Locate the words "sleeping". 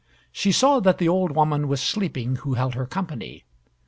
1.79-2.37